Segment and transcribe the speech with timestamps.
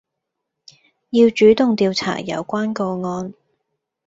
[1.11, 3.35] 要主動調查有關個案